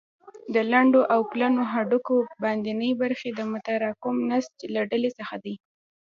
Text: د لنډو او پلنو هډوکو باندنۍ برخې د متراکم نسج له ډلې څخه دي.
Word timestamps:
د 0.53 0.55
لنډو 0.71 1.01
او 1.13 1.19
پلنو 1.31 1.61
هډوکو 1.71 2.15
باندنۍ 2.41 2.91
برخې 3.01 3.29
د 3.33 3.39
متراکم 3.51 4.15
نسج 4.29 4.59
له 4.75 4.81
ډلې 4.91 5.11
څخه 5.19 5.35
دي. 5.43 5.55